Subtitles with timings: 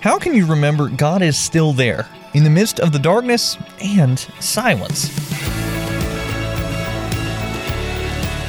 [0.00, 4.16] How can you remember God is still there in the midst of the darkness and
[4.38, 5.08] silence?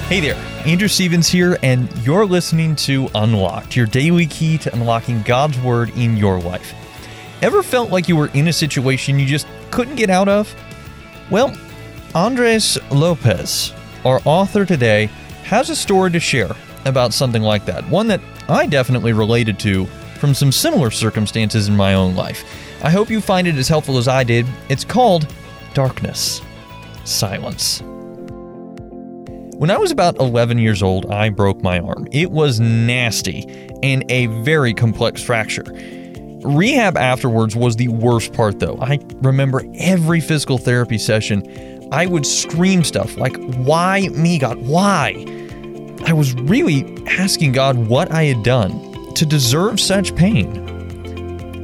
[0.08, 0.36] Hey there,
[0.68, 5.90] Andrew Stevens here, and you're listening to Unlocked, your daily key to unlocking God's Word
[5.98, 6.72] in your life.
[7.42, 10.54] Ever felt like you were in a situation you just couldn't get out of?
[11.31, 11.58] Well,
[12.13, 13.74] Andres Lopez,
[14.06, 15.08] our author today,
[15.46, 16.52] has a story to share
[16.86, 19.88] about something like that, one that I definitely related to
[20.20, 22.44] from some similar circumstances in my own life.
[22.84, 24.45] I hope you find it as helpful as I did.
[24.70, 25.28] It's called
[25.73, 26.42] Darkness,
[27.05, 27.82] Silence.
[29.59, 32.08] When I was about 11 years old, I broke my arm.
[32.12, 33.44] It was nasty
[33.84, 35.66] and a very complex fracture.
[36.44, 38.78] Rehab afterwards was the worst part, though.
[38.80, 44.59] I remember every physical therapy session, I would scream stuff like, Why me, God?
[44.59, 45.26] Why?
[46.06, 48.89] I was really asking God what I had done
[49.20, 50.48] to deserve such pain.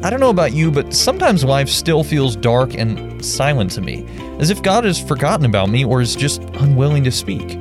[0.03, 4.05] I don't know about you, but sometimes life still feels dark and silent to me,
[4.39, 7.59] as if God has forgotten about me or is just unwilling to speak.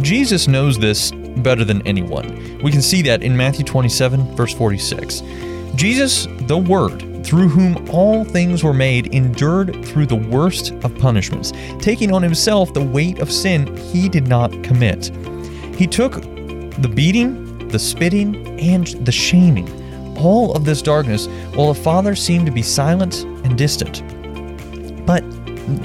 [0.00, 2.60] Jesus knows this better than anyone.
[2.62, 5.22] We can see that in Matthew 27, verse 46.
[5.74, 11.52] Jesus, the Word, through whom all things were made, endured through the worst of punishments,
[11.80, 15.06] taking on himself the weight of sin he did not commit.
[15.74, 17.43] He took the beating,
[17.74, 19.68] the spitting, and the shaming,
[20.16, 24.04] all of this darkness, while the Father seemed to be silent and distant.
[25.04, 25.24] But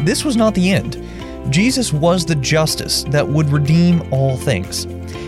[0.06, 1.04] this was not the end.
[1.52, 4.86] Jesus was the justice that would redeem all things.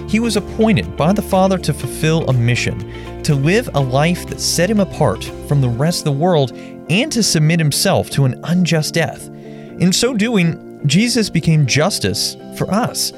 [0.07, 4.39] He was appointed by the Father to fulfill a mission, to live a life that
[4.39, 6.51] set him apart from the rest of the world,
[6.91, 9.29] and to submit himself to an unjust death.
[9.29, 13.13] In so doing, Jesus became justice for us.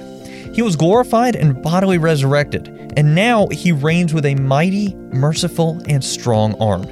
[0.54, 6.04] He was glorified and bodily resurrected, and now he reigns with a mighty, merciful, and
[6.04, 6.88] strong arm.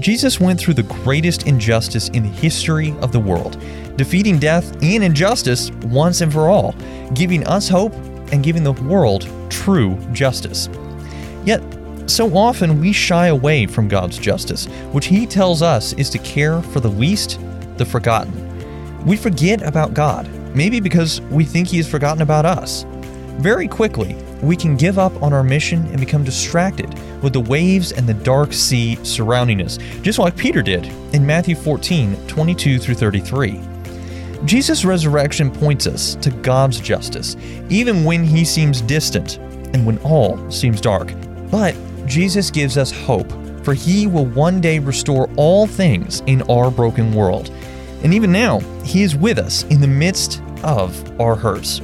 [0.00, 3.62] Jesus went through the greatest injustice in the history of the world,
[3.96, 6.74] defeating death and injustice once and for all,
[7.14, 7.92] giving us hope
[8.32, 10.68] and giving the world true justice.
[11.44, 11.62] Yet,
[12.06, 16.62] so often we shy away from God's justice, which He tells us is to care
[16.62, 17.38] for the least,
[17.76, 18.48] the forgotten.
[19.04, 22.84] We forget about God, maybe because we think He has forgotten about us.
[23.38, 26.92] Very quickly, we can give up on our mission and become distracted
[27.22, 31.54] with the waves and the dark sea surrounding us, just like Peter did in Matthew
[31.54, 33.60] 14 22 through 33.
[34.44, 37.36] Jesus' resurrection points us to God's justice,
[37.68, 39.38] even when he seems distant
[39.72, 41.12] and when all seems dark.
[41.50, 41.76] But
[42.06, 43.30] Jesus gives us hope,
[43.64, 47.50] for he will one day restore all things in our broken world.
[48.02, 51.80] And even now, he is with us in the midst of our hurts.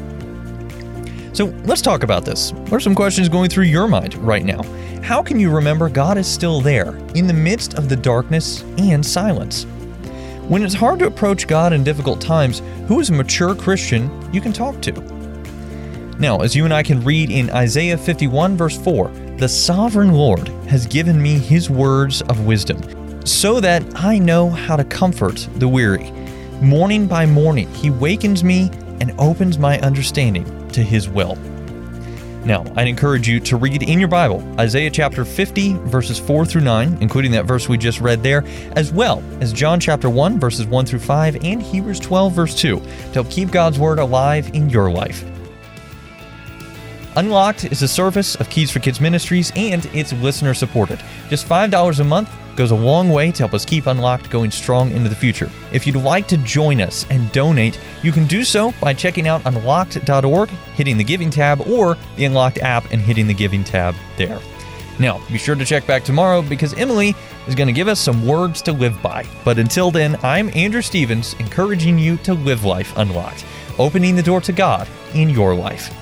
[1.39, 2.53] So let's talk about this.
[2.53, 4.61] What are some questions going through your mind right now?
[5.05, 9.07] How can you remember God is still there in the midst of the darkness and
[9.07, 9.63] silence?
[10.49, 14.41] When it's hard to approach God in difficult times, who is a mature Christian you
[14.41, 14.91] can talk to?
[16.19, 19.07] Now, as you and I can read in Isaiah 51, verse 4,
[19.37, 22.83] the sovereign Lord has given me his words of wisdom,
[23.25, 26.11] so that I know how to comfort the weary.
[26.61, 31.37] Morning by morning, he wakens me and opens my understanding to his will.
[32.45, 36.63] Now, I'd encourage you to read in your Bible Isaiah chapter 50, verses 4 through
[36.63, 40.67] 9, including that verse we just read there, as well as John chapter 1, verses
[40.67, 44.71] 1 through 5, and Hebrews 12, verse 2, to help keep God's Word alive in
[44.71, 45.25] your life.
[47.17, 51.01] Unlocked is a service of Keys for Kids Ministries and it's listener supported.
[51.29, 54.91] Just $5 a month goes a long way to help us keep Unlocked going strong
[54.91, 55.49] into the future.
[55.73, 59.47] If you'd like to join us and donate, you can do so by checking out
[59.47, 64.41] unlocked.org, hitting the Giving tab, or the Unlocked app and hitting the Giving tab there.
[64.99, 67.15] Now, be sure to check back tomorrow because Emily
[67.47, 69.25] is going to give us some words to live by.
[69.45, 73.47] But until then, I'm Andrew Stevens, encouraging you to live life unlocked,
[73.79, 75.95] opening the door to God in your life.